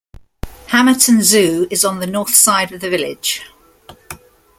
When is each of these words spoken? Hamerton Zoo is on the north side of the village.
Hamerton 0.69 1.21
Zoo 1.21 1.67
is 1.69 1.85
on 1.85 1.99
the 1.99 2.07
north 2.07 2.33
side 2.33 2.71
of 2.71 2.81
the 2.81 2.89
village. 2.89 3.43